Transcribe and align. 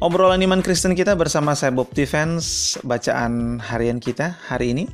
Obrolan 0.00 0.40
iman 0.40 0.64
Kristen 0.64 0.96
kita 0.96 1.12
bersama 1.12 1.52
saya 1.52 1.76
Bob 1.76 1.92
Defense, 1.92 2.80
bacaan 2.88 3.60
harian 3.60 4.00
kita 4.00 4.32
hari 4.48 4.72
ini. 4.72 4.88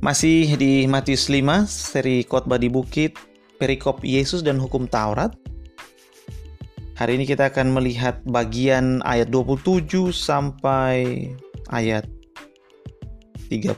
Masih 0.00 0.56
di 0.56 0.88
Matius 0.88 1.28
5, 1.28 1.68
seri 1.68 2.24
khotbah 2.24 2.56
di 2.56 2.72
bukit, 2.72 3.12
perikop 3.60 4.00
Yesus 4.00 4.40
dan 4.40 4.56
hukum 4.56 4.88
Taurat. 4.88 5.36
Hari 6.96 7.20
ini 7.20 7.28
kita 7.28 7.52
akan 7.52 7.76
melihat 7.76 8.24
bagian 8.24 9.04
ayat 9.04 9.28
27 9.28 10.16
sampai 10.16 11.28
ayat 11.68 12.08
31. 13.52 13.68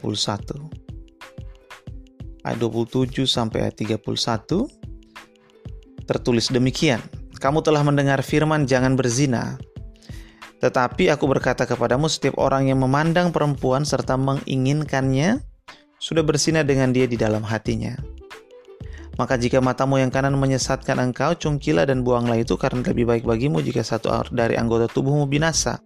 Ayat 2.47 2.59
27 2.63 3.27
sampai 3.27 3.67
ayat 3.67 3.75
31 3.75 4.71
tertulis 6.07 6.47
demikian. 6.55 7.03
Kamu 7.43 7.59
telah 7.67 7.83
mendengar 7.83 8.23
firman 8.23 8.71
jangan 8.71 8.95
berzina, 8.95 9.59
tetapi 10.57 11.13
aku 11.13 11.29
berkata 11.29 11.69
kepadamu, 11.69 12.09
setiap 12.09 12.41
orang 12.41 12.73
yang 12.73 12.81
memandang 12.81 13.29
perempuan 13.29 13.85
serta 13.85 14.17
menginginkannya 14.17 15.45
sudah 16.01 16.25
bersinah 16.25 16.65
dengan 16.65 16.97
dia 16.97 17.05
di 17.05 17.21
dalam 17.21 17.45
hatinya. 17.45 17.93
Maka 19.17 19.41
jika 19.41 19.65
matamu 19.65 19.97
yang 19.97 20.13
kanan 20.13 20.37
menyesatkan 20.37 21.01
engkau, 21.01 21.33
cungkilah 21.37 21.89
dan 21.89 22.05
buanglah 22.05 22.37
itu 22.37 22.57
karena 22.61 22.85
lebih 22.85 23.09
baik 23.09 23.25
bagimu 23.25 23.65
jika 23.65 23.81
satu 23.81 24.13
dari 24.29 24.61
anggota 24.61 24.89
tubuhmu 24.93 25.25
binasa 25.25 25.81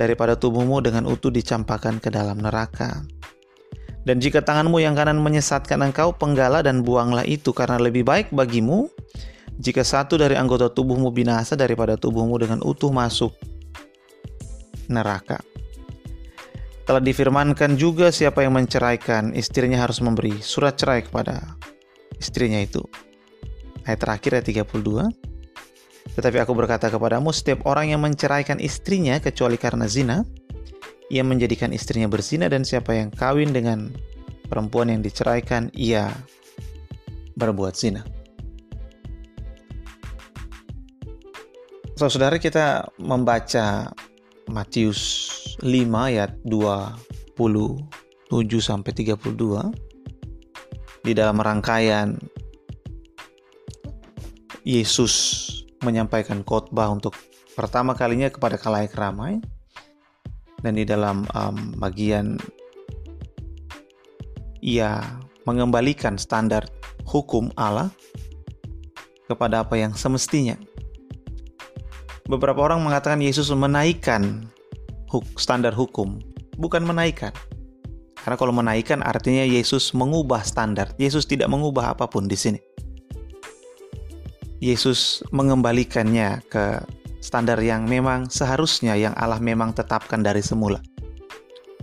daripada 0.00 0.32
tubuhmu 0.32 0.80
dengan 0.80 1.04
utuh 1.04 1.28
dicampakkan 1.28 2.00
ke 2.00 2.08
dalam 2.08 2.40
neraka. 2.40 3.04
Dan 4.04 4.20
jika 4.20 4.44
tanganmu 4.44 4.80
yang 4.84 4.92
kanan 4.92 5.20
menyesatkan 5.20 5.80
engkau, 5.80 6.12
penggala 6.12 6.60
dan 6.60 6.84
buanglah 6.84 7.24
itu 7.24 7.56
karena 7.56 7.80
lebih 7.80 8.04
baik 8.04 8.28
bagimu 8.32 8.88
jika 9.56 9.80
satu 9.80 10.20
dari 10.20 10.36
anggota 10.36 10.68
tubuhmu 10.68 11.08
binasa 11.08 11.56
daripada 11.56 11.96
tubuhmu 11.96 12.36
dengan 12.36 12.60
utuh 12.60 12.92
masuk 12.92 13.32
neraka. 14.88 15.40
Telah 16.84 17.00
difirmankan 17.00 17.80
juga 17.80 18.12
siapa 18.12 18.44
yang 18.44 18.60
menceraikan 18.60 19.32
istrinya 19.32 19.80
harus 19.80 20.04
memberi 20.04 20.36
surat 20.44 20.76
cerai 20.76 21.00
kepada 21.00 21.56
istrinya 22.20 22.60
itu. 22.60 22.84
Ayat 23.88 24.04
terakhir 24.04 24.30
ayat 24.40 24.46
32. 24.68 25.08
Tetapi 26.14 26.36
aku 26.44 26.52
berkata 26.52 26.92
kepadamu 26.92 27.32
setiap 27.32 27.64
orang 27.64 27.96
yang 27.96 28.04
menceraikan 28.04 28.60
istrinya 28.60 29.16
kecuali 29.16 29.56
karena 29.56 29.88
zina, 29.88 30.28
ia 31.08 31.24
menjadikan 31.24 31.72
istrinya 31.72 32.06
berzina 32.06 32.52
dan 32.52 32.68
siapa 32.68 32.92
yang 32.92 33.08
kawin 33.08 33.56
dengan 33.56 33.88
perempuan 34.48 34.92
yang 34.92 35.00
diceraikan, 35.00 35.72
ia 35.72 36.12
berbuat 37.40 37.74
zina. 37.74 38.04
Saudara 41.94 42.36
kita 42.42 42.90
membaca 42.98 43.88
Matius 44.50 45.00
5 45.62 45.68
ayat 45.94 46.36
27 46.46 47.80
sampai 48.60 48.92
32 48.92 49.24
di 51.04 51.12
dalam 51.12 51.36
rangkaian 51.40 52.16
Yesus 54.64 55.40
menyampaikan 55.84 56.40
khotbah 56.40 56.88
untuk 56.88 57.12
pertama 57.52 57.92
kalinya 57.92 58.32
kepada 58.32 58.56
kalayak 58.56 58.96
ramai 58.96 59.40
dan 60.64 60.80
di 60.80 60.88
dalam 60.88 61.28
um, 61.36 61.76
bagian 61.76 62.40
ia 64.64 65.20
mengembalikan 65.44 66.16
standar 66.16 66.64
hukum 67.04 67.52
Allah 67.60 67.92
kepada 69.28 69.68
apa 69.68 69.76
yang 69.76 69.92
semestinya 69.92 70.56
beberapa 72.28 72.64
orang 72.64 72.80
mengatakan 72.80 73.20
Yesus 73.20 73.52
menaikkan 73.52 74.48
standar 75.38 75.70
hukum, 75.76 76.18
bukan 76.56 76.82
menaikkan. 76.82 77.30
Karena 78.24 78.40
kalau 78.40 78.56
menaikkan 78.56 79.04
artinya 79.04 79.44
Yesus 79.44 79.92
mengubah 79.92 80.40
standar. 80.40 80.96
Yesus 80.96 81.28
tidak 81.28 81.52
mengubah 81.52 81.92
apa 81.92 82.08
pun 82.08 82.24
di 82.24 82.34
sini. 82.40 82.60
Yesus 84.64 85.20
mengembalikannya 85.28 86.40
ke 86.48 86.80
standar 87.20 87.60
yang 87.60 87.84
memang 87.84 88.32
seharusnya 88.32 88.96
yang 88.96 89.12
Allah 89.20 89.36
memang 89.36 89.76
tetapkan 89.76 90.24
dari 90.24 90.40
semula. 90.40 90.80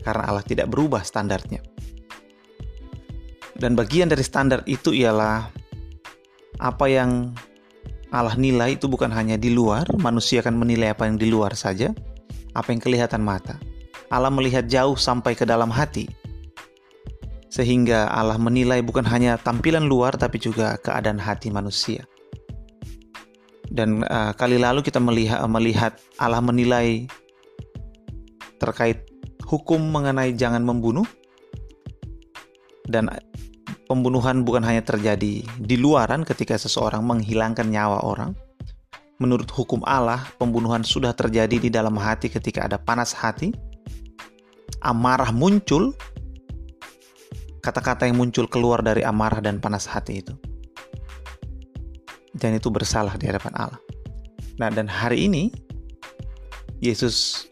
Karena 0.01 0.33
Allah 0.33 0.41
tidak 0.41 0.73
berubah 0.73 1.05
standarnya. 1.05 1.61
Dan 3.53 3.77
bagian 3.77 4.09
dari 4.09 4.25
standar 4.25 4.65
itu 4.65 4.89
ialah 4.97 5.45
apa 6.57 6.85
yang 6.89 7.37
Allah 8.11 8.35
nilai 8.35 8.75
itu 8.75 8.91
bukan 8.91 9.07
hanya 9.07 9.39
di 9.39 9.55
luar, 9.55 9.87
manusia 9.95 10.43
akan 10.43 10.59
menilai 10.59 10.91
apa 10.91 11.07
yang 11.07 11.15
di 11.15 11.31
luar 11.31 11.55
saja, 11.55 11.95
apa 12.51 12.67
yang 12.75 12.83
kelihatan 12.83 13.23
mata. 13.23 13.55
Allah 14.11 14.27
melihat 14.27 14.67
jauh 14.67 14.99
sampai 14.99 15.31
ke 15.31 15.47
dalam 15.47 15.71
hati. 15.71 16.11
Sehingga 17.47 18.11
Allah 18.11 18.35
menilai 18.35 18.83
bukan 18.83 19.07
hanya 19.07 19.39
tampilan 19.39 19.87
luar 19.87 20.15
tapi 20.19 20.43
juga 20.43 20.75
keadaan 20.83 21.19
hati 21.19 21.47
manusia. 21.47 22.03
Dan 23.71 24.03
uh, 24.03 24.35
kali 24.35 24.59
lalu 24.59 24.83
kita 24.83 24.99
melihat 24.99 25.47
melihat 25.47 25.95
Allah 26.19 26.43
menilai 26.43 27.07
terkait 28.59 29.07
hukum 29.47 29.79
mengenai 29.79 30.35
jangan 30.35 30.59
membunuh 30.59 31.07
dan 32.91 33.07
pembunuhan 33.91 34.47
bukan 34.47 34.63
hanya 34.63 34.79
terjadi 34.79 35.43
di 35.43 35.75
luaran 35.75 36.23
ketika 36.23 36.55
seseorang 36.55 37.03
menghilangkan 37.03 37.67
nyawa 37.67 37.99
orang. 38.07 38.31
Menurut 39.19 39.51
hukum 39.51 39.83
Allah, 39.83 40.31
pembunuhan 40.39 40.87
sudah 40.87 41.11
terjadi 41.11 41.59
di 41.59 41.67
dalam 41.67 41.99
hati 41.99 42.31
ketika 42.31 42.71
ada 42.71 42.79
panas 42.79 43.11
hati, 43.11 43.51
amarah 44.79 45.35
muncul, 45.35 45.91
kata-kata 47.59 48.07
yang 48.07 48.15
muncul 48.15 48.47
keluar 48.47 48.79
dari 48.79 49.03
amarah 49.03 49.43
dan 49.43 49.59
panas 49.59 49.83
hati 49.91 50.23
itu. 50.23 50.33
Dan 52.31 52.55
itu 52.55 52.71
bersalah 52.71 53.19
di 53.19 53.27
hadapan 53.27 53.53
Allah. 53.59 53.81
Nah, 54.55 54.71
dan 54.71 54.87
hari 54.87 55.27
ini 55.27 55.51
Yesus 56.79 57.45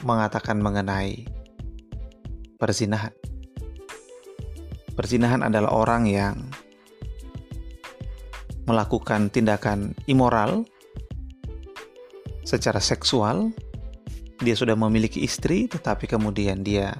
mengatakan 0.00 0.56
mengenai 0.64 1.28
perzinahan. 2.56 3.19
Perzinahan 4.94 5.46
adalah 5.46 5.72
orang 5.72 6.04
yang 6.06 6.36
melakukan 8.68 9.32
tindakan 9.34 9.96
immoral 10.06 10.62
secara 12.46 12.78
seksual. 12.78 13.50
Dia 14.40 14.56
sudah 14.56 14.72
memiliki 14.72 15.20
istri, 15.20 15.68
tetapi 15.68 16.08
kemudian 16.08 16.64
dia 16.64 16.96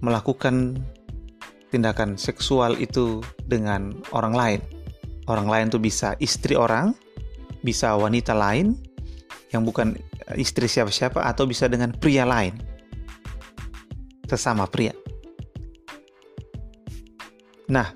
melakukan 0.00 0.80
tindakan 1.68 2.16
seksual 2.16 2.78
itu 2.80 3.20
dengan 3.44 3.92
orang 4.16 4.34
lain. 4.34 4.60
Orang 5.26 5.50
lain 5.50 5.68
itu 5.68 5.76
bisa 5.82 6.14
istri 6.22 6.54
orang, 6.54 6.94
bisa 7.60 7.92
wanita 7.98 8.32
lain 8.32 8.78
yang 9.50 9.66
bukan 9.66 9.98
istri 10.38 10.70
siapa-siapa, 10.70 11.20
atau 11.26 11.44
bisa 11.44 11.66
dengan 11.68 11.92
pria 11.92 12.24
lain, 12.24 12.54
sesama 14.24 14.64
pria. 14.70 14.94
Nah, 17.66 17.90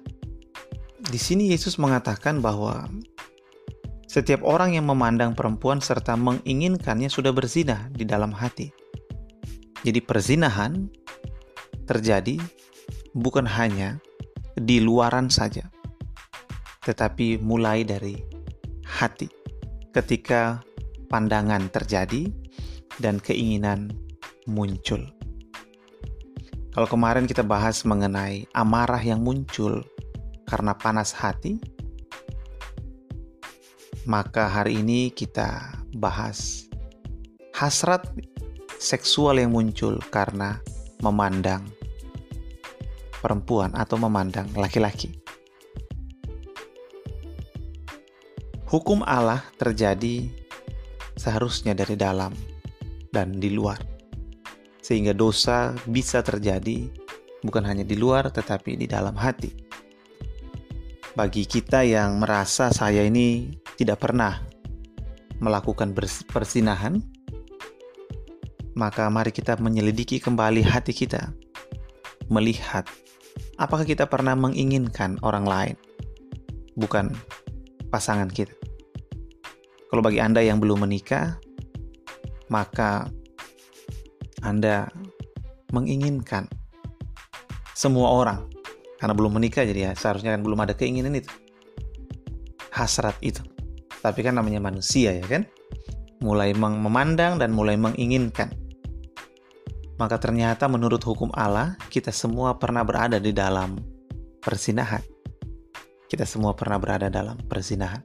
di 0.99 1.19
sini 1.19 1.51
Yesus 1.55 1.79
mengatakan 1.79 2.43
bahwa 2.43 2.91
setiap 4.11 4.43
orang 4.43 4.75
yang 4.75 4.91
memandang 4.91 5.39
perempuan 5.39 5.79
serta 5.79 6.19
menginginkannya 6.19 7.07
sudah 7.07 7.31
berzina 7.31 7.87
di 7.95 8.03
dalam 8.03 8.35
hati. 8.35 8.75
Jadi 9.87 10.03
perzinahan 10.03 10.91
terjadi 11.87 12.43
bukan 13.15 13.47
hanya 13.47 14.03
di 14.59 14.83
luaran 14.83 15.31
saja, 15.31 15.71
tetapi 16.83 17.39
mulai 17.39 17.87
dari 17.87 18.19
hati. 18.83 19.31
Ketika 19.95 20.63
pandangan 21.11 21.71
terjadi 21.71 22.31
dan 22.99 23.23
keinginan 23.23 23.95
muncul. 24.47 25.20
Kalau 26.71 26.87
kemarin 26.87 27.27
kita 27.27 27.43
bahas 27.43 27.83
mengenai 27.83 28.47
amarah 28.55 29.03
yang 29.03 29.19
muncul 29.27 29.83
karena 30.47 30.71
panas 30.79 31.11
hati, 31.11 31.59
maka 34.07 34.47
hari 34.47 34.79
ini 34.79 35.11
kita 35.11 35.83
bahas 35.99 36.71
hasrat 37.59 38.07
seksual 38.79 39.43
yang 39.43 39.51
muncul 39.51 39.99
karena 40.15 40.63
memandang 41.03 41.67
perempuan 43.19 43.75
atau 43.75 43.99
memandang 43.99 44.47
laki-laki. 44.55 45.11
Hukum 48.71 49.03
Allah 49.03 49.43
terjadi 49.59 50.31
seharusnya 51.19 51.75
dari 51.75 51.99
dalam 51.99 52.31
dan 53.11 53.35
di 53.43 53.51
luar 53.51 53.90
sehingga 54.91 55.15
dosa 55.15 55.71
bisa 55.87 56.19
terjadi 56.19 56.91
bukan 57.47 57.63
hanya 57.63 57.87
di 57.87 57.95
luar 57.95 58.27
tetapi 58.35 58.75
di 58.75 58.91
dalam 58.91 59.15
hati. 59.15 59.55
Bagi 61.15 61.47
kita 61.47 61.87
yang 61.87 62.19
merasa 62.19 62.75
saya 62.75 63.07
ini 63.07 63.55
tidak 63.79 64.03
pernah 64.03 64.43
melakukan 65.39 65.95
persinahan, 66.27 66.99
maka 68.75 69.07
mari 69.07 69.31
kita 69.31 69.55
menyelidiki 69.63 70.19
kembali 70.19 70.67
hati 70.67 70.91
kita, 70.91 71.39
melihat 72.27 72.83
apakah 73.63 73.87
kita 73.87 74.11
pernah 74.11 74.35
menginginkan 74.35 75.23
orang 75.23 75.47
lain, 75.47 75.77
bukan 76.75 77.15
pasangan 77.95 78.27
kita. 78.27 78.59
Kalau 79.87 80.03
bagi 80.03 80.19
Anda 80.19 80.43
yang 80.43 80.59
belum 80.59 80.83
menikah, 80.83 81.39
maka 82.51 83.11
Anda 84.41 84.89
menginginkan 85.71 86.51
semua 87.75 88.13
orang 88.13 88.51
karena 89.01 89.17
belum 89.17 89.41
menikah 89.41 89.65
jadi 89.65 89.91
ya 89.91 89.93
seharusnya 89.97 90.37
kan 90.37 90.45
belum 90.45 90.61
ada 90.61 90.77
keinginan 90.77 91.17
itu. 91.17 91.33
Hasrat 92.69 93.17
itu. 93.25 93.41
Tapi 94.01 94.21
kan 94.21 94.37
namanya 94.37 94.61
manusia 94.61 95.17
ya 95.17 95.25
kan? 95.25 95.49
Mulai 96.21 96.53
memandang 96.53 97.41
dan 97.41 97.57
mulai 97.57 97.81
menginginkan. 97.81 98.53
Maka 99.97 100.17
ternyata 100.21 100.69
menurut 100.69 101.01
hukum 101.01 101.33
Allah 101.33 101.77
kita 101.89 102.13
semua 102.13 102.57
pernah 102.61 102.85
berada 102.85 103.17
di 103.17 103.33
dalam 103.33 103.81
persinahan. 104.41 105.01
Kita 106.09 106.29
semua 106.29 106.53
pernah 106.53 106.77
berada 106.77 107.09
dalam 107.09 107.41
persinahan. 107.49 108.05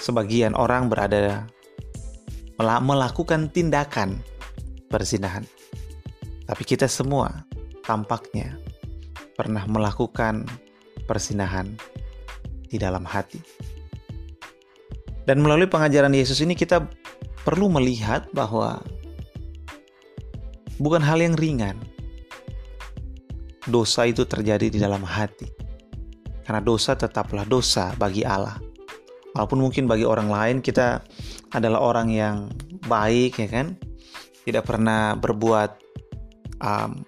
Sebagian 0.00 0.56
orang 0.56 0.88
berada 0.88 1.44
melakukan 2.60 3.52
tindakan 3.52 4.24
persinahan 4.88 5.44
tapi 6.48 6.64
kita 6.64 6.88
semua 6.88 7.44
tampaknya 7.84 8.56
pernah 9.36 9.68
melakukan 9.68 10.48
persinahan 11.04 11.76
di 12.72 12.80
dalam 12.80 13.04
hati. 13.04 13.36
Dan 15.28 15.44
melalui 15.44 15.68
pengajaran 15.68 16.16
Yesus 16.16 16.40
ini 16.40 16.56
kita 16.56 16.88
perlu 17.44 17.68
melihat 17.68 18.32
bahwa 18.32 18.80
bukan 20.80 21.04
hal 21.04 21.20
yang 21.20 21.36
ringan. 21.36 21.76
Dosa 23.68 24.08
itu 24.08 24.24
terjadi 24.24 24.72
di 24.72 24.80
dalam 24.80 25.04
hati. 25.04 25.44
Karena 26.48 26.64
dosa 26.64 26.96
tetaplah 26.96 27.44
dosa 27.44 27.92
bagi 28.00 28.24
Allah. 28.24 28.56
Walaupun 29.36 29.60
mungkin 29.60 29.84
bagi 29.84 30.08
orang 30.08 30.32
lain 30.32 30.56
kita 30.64 31.04
adalah 31.52 31.84
orang 31.84 32.08
yang 32.08 32.48
baik 32.88 33.36
ya 33.36 33.48
kan. 33.52 33.76
Tidak 34.48 34.64
pernah 34.64 35.12
berbuat 35.12 35.70
um, 36.64 37.04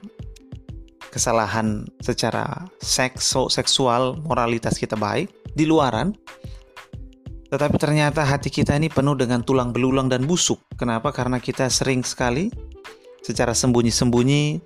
kesalahan 1.08 1.88
secara 2.04 2.68
sekso, 2.84 3.48
seksual, 3.48 4.20
moralitas 4.28 4.76
kita 4.76 4.94
baik 5.00 5.32
di 5.56 5.64
luaran, 5.64 6.12
tetapi 7.50 7.76
ternyata 7.82 8.22
hati 8.22 8.46
kita 8.46 8.78
ini 8.78 8.86
penuh 8.86 9.18
dengan 9.18 9.42
tulang 9.42 9.74
belulang 9.74 10.06
dan 10.06 10.22
busuk. 10.22 10.62
Kenapa? 10.78 11.10
Karena 11.10 11.42
kita 11.42 11.66
sering 11.66 12.06
sekali 12.06 12.46
secara 13.26 13.56
sembunyi-sembunyi 13.56 14.62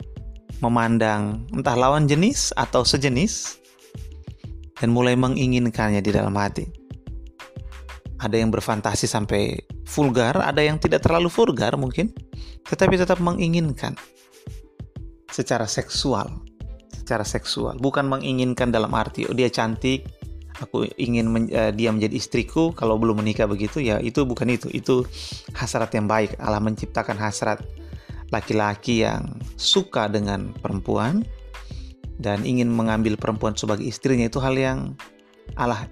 memandang 0.61 1.49
entah 1.57 1.79
lawan 1.79 2.05
jenis 2.05 2.53
atau 2.59 2.85
sejenis 2.85 3.57
dan 4.77 4.93
mulai 4.93 5.17
menginginkannya 5.17 6.05
di 6.05 6.13
dalam 6.13 6.37
hati. 6.37 6.84
Ada 8.25 8.41
yang 8.41 8.49
berfantasi 8.49 9.05
sampai 9.05 9.61
vulgar, 9.85 10.41
ada 10.41 10.65
yang 10.65 10.81
tidak 10.81 11.05
terlalu 11.05 11.29
vulgar 11.29 11.77
mungkin, 11.77 12.09
tetapi 12.65 12.97
tetap 12.97 13.21
menginginkan 13.21 13.93
secara 15.29 15.69
seksual 15.69 16.41
secara 17.05 17.21
seksual. 17.21 17.77
Bukan 17.77 18.09
menginginkan 18.09 18.73
dalam 18.73 18.89
arti 18.97 19.29
oh 19.29 19.37
dia 19.37 19.53
cantik 19.53 20.09
aku 20.57 20.89
ingin 20.97 21.29
men, 21.29 21.45
uh, 21.53 21.69
dia 21.75 21.93
menjadi 21.93 22.17
istriku 22.17 22.73
kalau 22.73 22.97
belum 22.97 23.21
menikah 23.21 23.45
begitu 23.45 23.85
ya 23.85 24.01
itu 24.01 24.25
bukan 24.25 24.49
itu. 24.49 24.73
Itu 24.73 25.05
hasrat 25.53 25.93
yang 25.93 26.09
baik. 26.09 26.41
Allah 26.41 26.65
menciptakan 26.65 27.21
hasrat 27.21 27.61
laki-laki 28.33 29.05
yang 29.05 29.37
suka 29.61 30.09
dengan 30.09 30.57
perempuan 30.57 31.29
dan 32.17 32.41
ingin 32.49 32.73
mengambil 32.73 33.21
perempuan 33.21 33.53
sebagai 33.53 33.85
istrinya 33.85 34.25
itu 34.25 34.41
hal 34.41 34.57
yang 34.57 34.97
Allah 35.61 35.85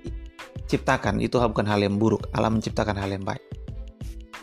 ciptakan 0.73 1.21
itu 1.21 1.37
bukan 1.37 1.69
hal 1.69 1.85
yang 1.85 2.01
buruk. 2.01 2.33
Allah 2.33 2.49
menciptakan 2.49 2.97
hal 2.97 3.13
yang 3.13 3.21
baik. 3.21 3.45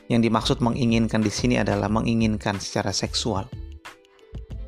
Yang 0.09 0.29
dimaksud 0.29 0.57
menginginkan 0.61 1.25
di 1.25 1.33
sini 1.33 1.57
adalah 1.57 1.89
menginginkan 1.89 2.61
secara 2.61 2.93
seksual. 2.93 3.49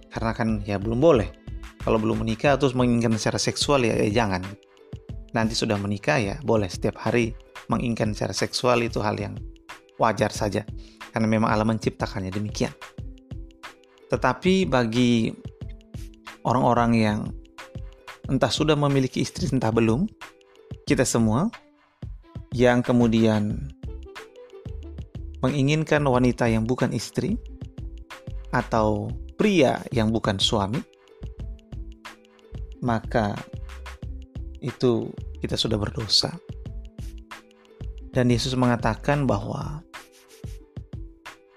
Karena 0.10 0.34
kan 0.34 0.66
ya 0.66 0.82
belum 0.82 0.98
boleh. 0.98 1.30
Kalau 1.82 1.98
belum 2.02 2.26
menikah 2.26 2.58
terus 2.58 2.74
menginginkan 2.74 3.18
secara 3.18 3.38
seksual 3.38 3.86
ya, 3.86 3.94
ya 3.94 4.10
jangan. 4.10 4.42
Nanti 5.38 5.54
sudah 5.54 5.78
menikah 5.78 6.18
ya 6.18 6.36
boleh 6.42 6.70
setiap 6.70 6.98
hari 7.02 7.34
menginginkan 7.70 8.14
secara 8.18 8.34
seksual 8.34 8.82
itu 8.82 9.02
hal 9.02 9.18
yang 9.18 9.38
wajar 10.02 10.34
saja. 10.34 10.66
Karena 11.14 11.30
memang 11.30 11.50
Allah 11.50 11.66
menciptakannya 11.66 12.34
demikian. 12.34 12.74
Tetapi 14.10 14.70
bagi 14.70 15.32
orang-orang 16.46 16.92
yang 16.98 17.20
entah 18.30 18.52
sudah 18.52 18.78
memiliki 18.78 19.26
istri 19.26 19.50
entah 19.50 19.74
belum 19.74 20.06
kita 20.86 21.08
semua 21.08 21.48
yang 22.52 22.84
kemudian 22.84 23.72
menginginkan 25.42 26.06
wanita 26.06 26.46
yang 26.52 26.68
bukan 26.68 26.94
istri 26.94 27.40
atau 28.52 29.10
pria 29.40 29.82
yang 29.90 30.12
bukan 30.14 30.38
suami, 30.38 30.84
maka 32.84 33.34
itu 34.62 35.10
kita 35.42 35.58
sudah 35.58 35.80
berdosa. 35.82 36.36
Dan 38.12 38.28
Yesus 38.28 38.54
mengatakan 38.60 39.24
bahwa 39.24 39.82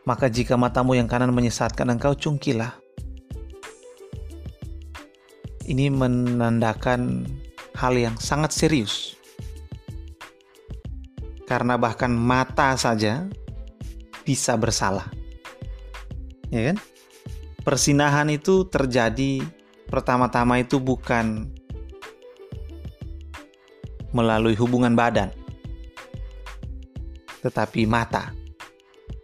maka 0.05 0.29
jika 0.29 0.61
matamu 0.61 0.95
yang 0.95 1.09
kanan 1.09 1.33
menyesatkan 1.33 1.89
engkau 1.89 2.13
cungkilah. 2.13 2.77
Ini 5.65 5.89
menandakan 5.89 7.25
hal 7.85 7.93
yang 8.01 8.17
sangat 8.17 8.57
serius. 8.57 9.21
Karena 11.45 11.77
bahkan 11.77 12.09
mata 12.09 12.73
saja 12.81 13.29
bisa 14.25 14.57
bersalah. 14.57 15.13
Ya 16.49 16.73
kan? 16.73 16.81
persinahan 17.65 18.29
itu 18.29 18.69
terjadi 18.69 19.41
pertama-tama 19.89 20.61
itu 20.61 20.77
bukan 20.77 21.49
melalui 24.15 24.55
hubungan 24.55 24.95
badan, 24.95 25.33
tetapi 27.43 27.89
mata. 27.89 28.31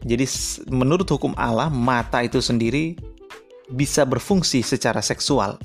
Jadi, 0.00 0.24
menurut 0.72 1.06
hukum 1.06 1.36
Allah, 1.36 1.68
mata 1.68 2.24
itu 2.24 2.40
sendiri 2.40 2.96
bisa 3.70 4.02
berfungsi 4.08 4.64
secara 4.64 5.04
seksual. 5.04 5.60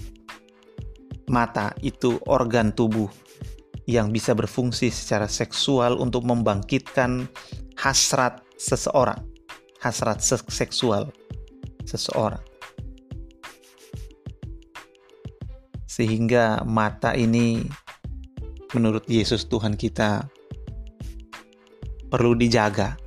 Mata 1.26 1.74
itu 1.82 2.22
organ 2.30 2.70
tubuh 2.70 3.10
yang 3.86 4.10
bisa 4.10 4.34
berfungsi 4.34 4.90
secara 4.90 5.30
seksual 5.30 5.98
untuk 6.02 6.26
membangkitkan 6.26 7.30
hasrat 7.78 8.42
seseorang, 8.58 9.22
hasrat 9.82 10.22
seksual 10.50 11.14
seseorang. 11.86 12.42
Sehingga 15.86 16.66
mata 16.68 17.16
ini 17.16 17.64
menurut 18.76 19.08
Yesus 19.08 19.48
Tuhan 19.48 19.80
kita 19.80 20.28
perlu 22.10 22.36
dijaga. 22.36 23.00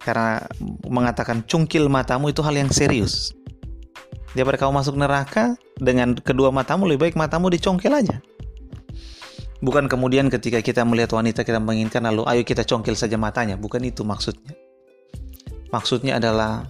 Karena 0.00 0.40
mengatakan 0.88 1.44
cungkil 1.44 1.92
matamu 1.92 2.32
itu 2.32 2.40
hal 2.40 2.56
yang 2.56 2.72
serius. 2.72 3.36
Daripada 4.30 4.62
kamu 4.62 4.72
masuk 4.78 4.94
neraka 4.94 5.58
dengan 5.74 6.14
kedua 6.14 6.54
matamu 6.54 6.86
lebih 6.86 7.10
baik 7.10 7.16
matamu 7.18 7.50
dicongkel 7.50 7.90
aja. 7.90 8.22
Bukan 9.60 9.90
kemudian 9.90 10.32
ketika 10.32 10.62
kita 10.64 10.86
melihat 10.86 11.12
wanita 11.12 11.44
kita 11.44 11.60
menginginkan 11.60 12.08
lalu 12.08 12.24
ayo 12.30 12.42
kita 12.46 12.64
congkel 12.64 12.94
saja 12.96 13.18
matanya. 13.18 13.58
Bukan 13.58 13.82
itu 13.84 14.06
maksudnya. 14.06 14.54
Maksudnya 15.74 16.16
adalah 16.22 16.64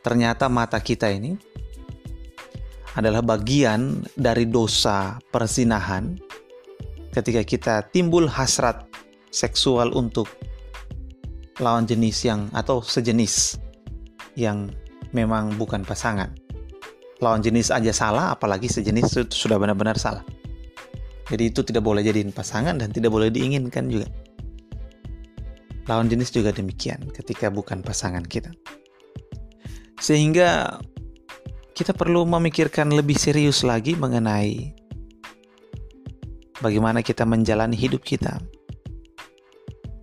ternyata 0.00 0.46
mata 0.46 0.78
kita 0.78 1.10
ini 1.10 1.34
adalah 2.94 3.20
bagian 3.26 4.06
dari 4.14 4.46
dosa 4.46 5.18
persinahan 5.34 6.14
ketika 7.10 7.42
kita 7.42 7.74
timbul 7.90 8.30
hasrat 8.30 8.86
seksual 9.34 9.90
untuk 9.98 10.30
lawan 11.58 11.86
jenis 11.86 12.22
yang 12.26 12.46
atau 12.54 12.82
sejenis 12.82 13.58
yang 14.38 14.70
memang 15.10 15.54
bukan 15.58 15.82
pasangan. 15.82 16.43
Lawan 17.24 17.40
jenis 17.40 17.72
aja 17.72 17.88
salah, 17.88 18.36
apalagi 18.36 18.68
sejenis 18.68 19.24
itu 19.24 19.48
sudah 19.48 19.56
benar-benar 19.56 19.96
salah. 19.96 20.20
Jadi 21.24 21.48
itu 21.48 21.64
tidak 21.64 21.80
boleh 21.80 22.04
jadiin 22.04 22.36
pasangan 22.36 22.76
dan 22.76 22.92
tidak 22.92 23.08
boleh 23.08 23.32
diinginkan 23.32 23.88
juga. 23.88 24.04
Lawan 25.88 26.12
jenis 26.12 26.28
juga 26.36 26.52
demikian 26.52 27.00
ketika 27.16 27.48
bukan 27.48 27.80
pasangan 27.80 28.20
kita. 28.28 28.52
Sehingga 29.96 30.76
kita 31.72 31.96
perlu 31.96 32.28
memikirkan 32.28 32.92
lebih 32.92 33.16
serius 33.16 33.64
lagi 33.64 33.96
mengenai 33.96 34.76
bagaimana 36.60 37.00
kita 37.00 37.24
menjalani 37.24 37.72
hidup 37.72 38.04
kita. 38.04 38.36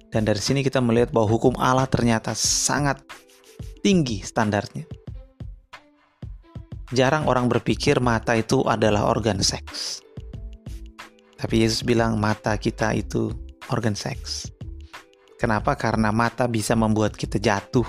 Dan 0.09 0.25
dari 0.25 0.41
sini 0.41 0.65
kita 0.65 0.81
melihat 0.81 1.13
bahwa 1.13 1.29
hukum 1.37 1.53
Allah 1.61 1.85
ternyata 1.85 2.33
sangat 2.33 3.05
tinggi 3.85 4.25
standarnya. 4.25 5.00
Jarang 6.91 7.23
orang 7.23 7.47
berpikir 7.47 8.03
mata 8.03 8.35
itu 8.35 8.67
adalah 8.67 9.07
organ 9.07 9.39
seks. 9.39 10.03
Tapi 11.39 11.63
Yesus 11.63 11.87
bilang 11.87 12.19
mata 12.19 12.59
kita 12.59 12.91
itu 12.91 13.31
organ 13.71 13.95
seks. 13.95 14.51
Kenapa? 15.39 15.79
Karena 15.79 16.11
mata 16.11 16.45
bisa 16.51 16.75
membuat 16.75 17.15
kita 17.15 17.39
jatuh 17.39 17.87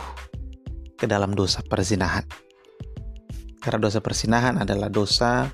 ke 0.94 1.10
dalam 1.10 1.34
dosa 1.34 1.66
perzinahan. 1.66 2.24
Karena 3.58 3.78
dosa 3.82 3.98
perzinahan 3.98 4.62
adalah 4.62 4.86
dosa 4.86 5.50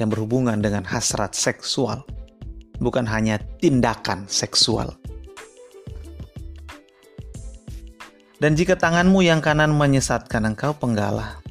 yang 0.00 0.08
berhubungan 0.08 0.56
dengan 0.58 0.82
hasrat 0.88 1.36
seksual, 1.36 2.08
bukan 2.80 3.04
hanya 3.04 3.36
tindakan 3.60 4.24
seksual. 4.26 4.96
Dan 8.40 8.56
jika 8.56 8.80
tanganmu 8.80 9.20
yang 9.20 9.44
kanan 9.44 9.76
menyesatkan 9.76 10.48
engkau 10.48 10.72
penggalah. 10.72 11.42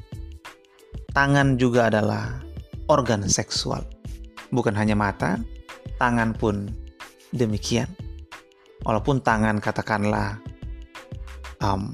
Tangan 1.12 1.56
juga 1.56 1.88
adalah 1.88 2.40
organ 2.88 3.24
seksual. 3.26 3.84
Bukan 4.52 4.72
hanya 4.76 4.96
mata, 4.96 5.40
tangan 6.00 6.32
pun 6.36 6.68
demikian. 7.32 7.88
Walaupun 8.86 9.20
tangan 9.20 9.58
katakanlah 9.58 10.38
um, 11.60 11.92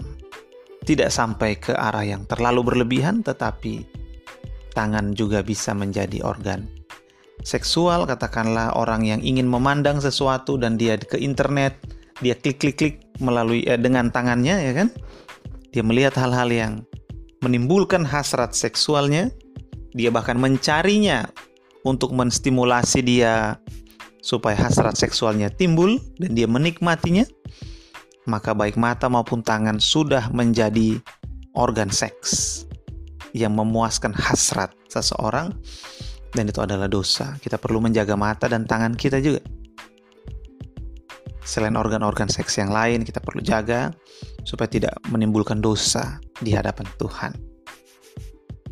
tidak 0.85 1.11
sampai 1.11 1.57
ke 1.57 1.73
arah 1.73 2.05
yang 2.05 2.29
terlalu 2.29 2.75
berlebihan, 2.75 3.25
tetapi 3.25 3.89
tangan 4.77 5.17
juga 5.17 5.41
bisa 5.41 5.73
menjadi 5.73 6.21
organ 6.23 6.69
seksual. 7.43 8.07
Katakanlah 8.07 8.77
orang 8.77 9.03
yang 9.09 9.21
ingin 9.25 9.49
memandang 9.49 9.99
sesuatu 9.99 10.61
dan 10.61 10.77
dia 10.77 11.01
ke 11.01 11.17
internet, 11.17 11.81
dia 12.23 12.35
klik 12.39 12.63
klik 12.63 12.77
klik 12.79 12.97
melalui 13.19 13.67
eh, 13.67 13.79
dengan 13.81 14.11
tangannya 14.11 14.71
ya 14.71 14.73
kan 14.75 14.89
dia 15.75 15.83
melihat 15.83 16.15
hal-hal 16.19 16.47
yang 16.51 16.73
menimbulkan 17.45 18.09
hasrat 18.09 18.57
seksualnya 18.57 19.29
dia 19.93 20.09
bahkan 20.09 20.41
mencarinya 20.41 21.29
untuk 21.85 22.17
menstimulasi 22.17 23.05
dia 23.05 23.61
supaya 24.25 24.57
hasrat 24.57 24.97
seksualnya 24.97 25.53
timbul 25.53 26.01
dan 26.17 26.33
dia 26.33 26.49
menikmatinya 26.49 27.29
maka 28.25 28.57
baik 28.57 28.81
mata 28.81 29.13
maupun 29.13 29.45
tangan 29.45 29.77
sudah 29.77 30.33
menjadi 30.33 30.97
organ 31.53 31.93
seks 31.93 32.65
yang 33.37 33.53
memuaskan 33.53 34.17
hasrat 34.17 34.73
seseorang 34.89 35.53
dan 36.35 36.51
itu 36.51 36.61
adalah 36.61 36.91
dosa. 36.91 37.39
Kita 37.39 37.63
perlu 37.63 37.79
menjaga 37.79 38.19
mata 38.19 38.51
dan 38.51 38.67
tangan 38.67 38.99
kita 38.99 39.23
juga. 39.23 39.41
Selain 41.45 41.77
organ-organ 41.77 42.33
seks 42.33 42.57
yang 42.57 42.73
lain, 42.73 43.05
kita 43.05 43.21
perlu 43.21 43.45
jaga 43.45 43.93
supaya 44.49 44.69
tidak 44.69 44.97
menimbulkan 45.13 45.61
dosa 45.61 46.17
di 46.41 46.57
hadapan 46.57 46.89
Tuhan. 46.97 47.33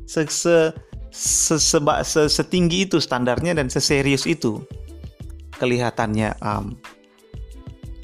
Se 0.09 0.25
-se 0.25 0.73
-se 1.13 1.57
-se 1.61 2.23
Setinggi 2.33 2.89
itu 2.89 2.97
standarnya 2.97 3.53
dan 3.53 3.69
seserius 3.69 4.25
itu 4.25 4.65
kelihatannya 5.61 6.33
um, 6.41 6.75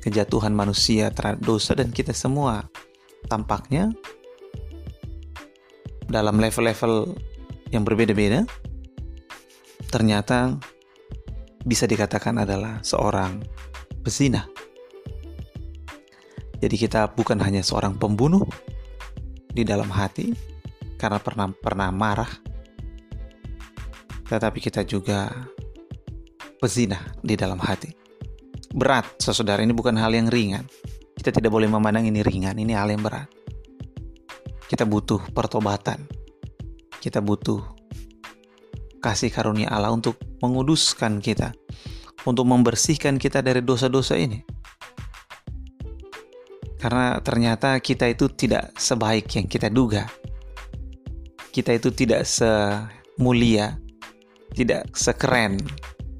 kejatuhan 0.05 0.55
manusia 0.55 1.11
terhadap 1.11 1.41
dosa 1.43 1.75
dan 1.75 1.91
kita 1.91 2.15
semua 2.15 2.69
tampaknya 3.27 3.91
dalam 6.09 6.41
level-level 6.41 7.19
yang 7.75 7.85
berbeda-beda 7.85 8.49
ternyata 9.93 10.57
bisa 11.69 11.85
dikatakan 11.85 12.41
adalah 12.41 12.81
seorang 12.81 13.45
pezina. 14.01 14.58
Jadi 16.59 16.75
kita 16.75 17.15
bukan 17.15 17.39
hanya 17.39 17.63
seorang 17.63 17.95
pembunuh 17.95 18.43
di 19.55 19.63
dalam 19.63 19.87
hati 19.91 20.35
karena 20.99 21.23
pernah 21.23 21.47
pernah 21.55 21.89
marah, 21.95 22.31
tetapi 24.27 24.59
kita 24.59 24.83
juga 24.83 25.31
pezina 26.59 26.99
di 27.23 27.39
dalam 27.39 27.63
hati. 27.63 27.95
Berat, 28.75 29.23
saudara 29.23 29.63
ini 29.63 29.73
bukan 29.73 29.95
hal 29.97 30.13
yang 30.13 30.27
ringan. 30.27 30.67
Kita 31.15 31.31
tidak 31.35 31.55
boleh 31.55 31.71
memandang 31.71 32.11
ini 32.11 32.21
ringan, 32.21 32.59
ini 32.59 32.75
hal 32.75 32.91
yang 32.91 33.01
berat. 33.01 33.31
Kita 34.69 34.85
butuh 34.85 35.33
pertobatan. 35.33 36.05
Kita 36.99 37.23
butuh 37.23 37.63
kasih 38.99 39.31
karunia 39.31 39.71
Allah 39.71 39.95
untuk 39.95 40.19
menguduskan 40.43 41.23
kita, 41.23 41.55
untuk 42.27 42.45
membersihkan 42.45 43.17
kita 43.17 43.41
dari 43.41 43.63
dosa-dosa 43.63 44.19
ini. 44.19 44.43
Karena 46.79 47.19
ternyata 47.19 47.83
kita 47.83 48.07
itu 48.07 48.31
tidak 48.31 48.71
sebaik 48.79 49.27
yang 49.35 49.51
kita 49.51 49.67
duga. 49.67 50.07
Kita 51.51 51.75
itu 51.75 51.91
tidak 51.91 52.23
semulia, 52.23 53.75
tidak 54.55 54.87
sekeren, 54.95 55.59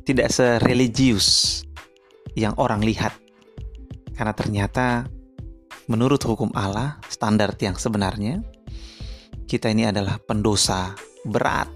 tidak 0.03 0.35
sereligius 0.35 1.63
yang 2.35 2.59
orang 2.59 2.83
lihat. 2.83 3.15
Karena 4.19 4.35
ternyata 4.35 5.07
menurut 5.87 6.19
hukum 6.27 6.51
Allah, 6.59 6.99
standar 7.07 7.55
yang 7.63 7.79
sebenarnya, 7.79 8.43
kita 9.47 9.71
ini 9.71 9.87
adalah 9.87 10.19
pendosa 10.19 10.91
berat. 11.23 11.71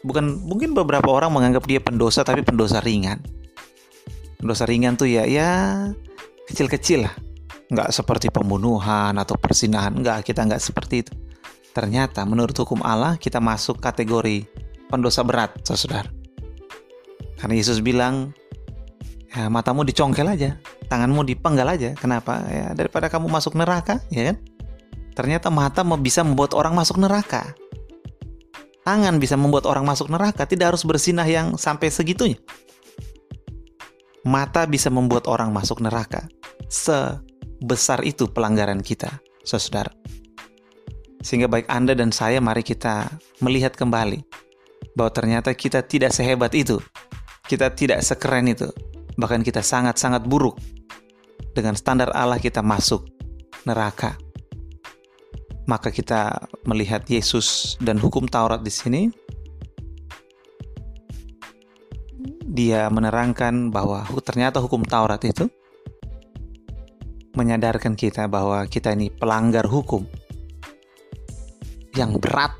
Bukan 0.00 0.48
mungkin 0.48 0.72
beberapa 0.72 1.12
orang 1.12 1.28
menganggap 1.28 1.68
dia 1.68 1.78
pendosa 1.84 2.24
tapi 2.24 2.40
pendosa 2.40 2.80
ringan. 2.80 3.20
Pendosa 4.40 4.64
ringan 4.64 4.96
tuh 4.96 5.12
ya 5.12 5.28
ya 5.28 5.50
kecil-kecil 6.48 7.04
lah 7.06 7.14
nggak 7.72 7.88
seperti 7.88 8.28
pembunuhan 8.28 9.16
atau 9.16 9.40
persinahan. 9.40 9.96
Nggak 9.96 10.28
kita 10.28 10.44
nggak 10.44 10.60
seperti 10.60 11.08
itu. 11.08 11.12
Ternyata 11.72 12.28
menurut 12.28 12.52
hukum 12.52 12.84
Allah 12.84 13.16
kita 13.16 13.40
masuk 13.40 13.80
kategori 13.80 14.44
pendosa 14.92 15.24
berat 15.24 15.56
saudara 15.64 16.12
karena 17.42 17.58
Yesus 17.58 17.82
bilang 17.82 18.30
ya, 19.34 19.50
matamu 19.50 19.82
dicongkel 19.82 20.30
aja 20.30 20.62
tanganmu 20.86 21.26
dipenggal 21.26 21.74
aja. 21.74 21.90
Kenapa? 21.98 22.46
Ya 22.46 22.70
daripada 22.70 23.10
kamu 23.10 23.26
masuk 23.26 23.58
neraka 23.58 23.98
ya 24.14 24.30
kan? 24.30 24.38
Ternyata 25.18 25.50
mata 25.50 25.82
bisa 25.98 26.22
membuat 26.22 26.54
orang 26.54 26.78
masuk 26.78 27.02
neraka. 27.02 27.50
Tangan 28.86 29.18
bisa 29.18 29.34
membuat 29.34 29.66
orang 29.66 29.82
masuk 29.82 30.06
neraka 30.06 30.46
tidak 30.46 30.74
harus 30.74 30.86
bersinah 30.86 31.26
yang 31.26 31.58
sampai 31.58 31.90
segitunya. 31.90 32.38
Mata 34.22 34.62
bisa 34.70 34.86
membuat 34.86 35.26
orang 35.26 35.50
masuk 35.50 35.82
neraka. 35.82 36.30
Se 36.70 37.18
besar 37.62 38.02
itu 38.02 38.26
pelanggaran 38.26 38.82
kita, 38.82 39.22
saudara. 39.46 39.90
Sehingga 41.22 41.46
baik 41.46 41.70
Anda 41.70 41.94
dan 41.94 42.10
saya 42.10 42.42
mari 42.42 42.66
kita 42.66 43.06
melihat 43.38 43.78
kembali 43.78 44.26
bahwa 44.98 45.10
ternyata 45.14 45.54
kita 45.54 45.86
tidak 45.86 46.10
sehebat 46.10 46.50
itu. 46.52 46.82
Kita 47.46 47.70
tidak 47.70 48.02
sekeren 48.02 48.50
itu. 48.50 48.66
Bahkan 49.14 49.46
kita 49.46 49.62
sangat-sangat 49.62 50.26
buruk. 50.26 50.58
Dengan 51.54 51.78
standar 51.78 52.10
Allah 52.16 52.42
kita 52.42 52.64
masuk 52.64 53.06
neraka. 53.62 54.18
Maka 55.70 55.94
kita 55.94 56.42
melihat 56.66 57.06
Yesus 57.06 57.78
dan 57.78 58.02
hukum 58.02 58.26
Taurat 58.26 58.66
di 58.66 58.72
sini 58.72 59.02
dia 62.52 62.90
menerangkan 62.92 63.72
bahwa 63.72 64.04
ternyata 64.20 64.60
hukum 64.60 64.84
Taurat 64.84 65.22
itu 65.24 65.48
menyadarkan 67.42 67.98
kita 67.98 68.30
bahwa 68.30 68.62
kita 68.70 68.94
ini 68.94 69.10
pelanggar 69.10 69.66
hukum 69.66 70.06
yang 71.98 72.14
berat 72.22 72.54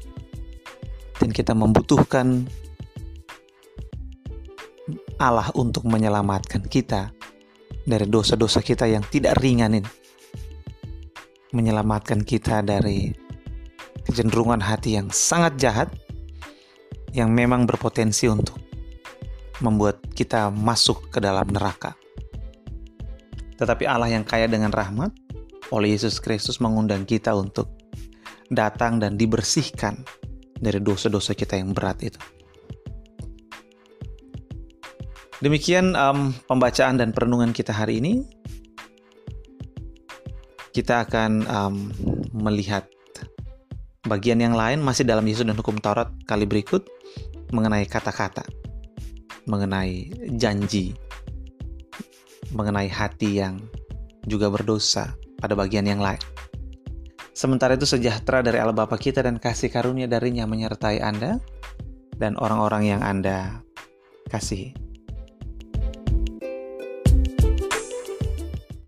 dan 1.23 1.31
kita 1.31 1.55
membutuhkan 1.55 2.51
Allah 5.23 5.55
untuk 5.55 5.87
menyelamatkan 5.87 6.67
kita 6.67 7.15
dari 7.87 8.11
dosa-dosa 8.11 8.59
kita 8.59 8.91
yang 8.91 9.07
tidak 9.07 9.39
ringan 9.39 9.79
ini. 9.79 9.91
Menyelamatkan 11.55 12.27
kita 12.27 12.67
dari 12.67 13.15
kecenderungan 14.03 14.59
hati 14.59 14.99
yang 14.99 15.15
sangat 15.15 15.63
jahat 15.63 15.89
yang 17.15 17.31
memang 17.31 17.71
berpotensi 17.71 18.27
untuk 18.27 18.59
membuat 19.63 20.03
kita 20.11 20.51
masuk 20.51 21.07
ke 21.15 21.23
dalam 21.23 21.47
neraka. 21.47 22.02
Tetapi 23.57 23.85
Allah 23.85 24.11
yang 24.13 24.25
kaya 24.25 24.49
dengan 24.49 24.73
rahmat, 24.73 25.13
oleh 25.73 25.97
Yesus 25.97 26.21
Kristus 26.21 26.61
mengundang 26.61 27.09
kita 27.09 27.33
untuk 27.33 27.73
datang 28.53 29.01
dan 29.01 29.17
dibersihkan 29.17 30.05
dari 30.61 30.79
dosa-dosa 30.79 31.33
kita 31.33 31.57
yang 31.57 31.73
berat 31.73 31.99
itu. 32.05 32.21
Demikian 35.43 35.99
um, 35.99 36.31
pembacaan 36.47 37.03
dan 37.03 37.11
perenungan 37.11 37.51
kita 37.51 37.75
hari 37.75 37.99
ini. 37.99 38.23
Kita 40.71 41.05
akan 41.05 41.45
um, 41.51 41.77
melihat 42.31 42.87
bagian 44.07 44.39
yang 44.39 44.55
lain 44.55 44.79
masih 44.81 45.03
dalam 45.03 45.27
Yesus 45.27 45.43
dan 45.43 45.59
hukum 45.59 45.83
Taurat 45.83 46.09
kali 46.31 46.47
berikut 46.47 46.87
mengenai 47.51 47.85
kata-kata, 47.91 48.47
mengenai 49.51 50.09
janji, 50.39 50.95
mengenai 52.53 52.89
hati 52.89 53.41
yang 53.41 53.59
juga 54.29 54.49
berdosa 54.53 55.17
pada 55.41 55.59
bagian 55.59 55.89
yang 55.89 55.99
lain. 55.99 56.21
Sementara 57.33 57.75
itu 57.75 57.89
sejahtera 57.89 58.45
dari 58.45 58.61
Allah 58.61 58.77
Bapa 58.77 59.01
kita 59.01 59.25
dan 59.25 59.41
kasih 59.41 59.73
karunia 59.73 60.05
darinya 60.05 60.45
menyertai 60.45 61.01
Anda 61.01 61.41
dan 62.21 62.37
orang-orang 62.37 62.93
yang 62.93 63.01
Anda 63.01 63.65
kasihi. 64.29 64.82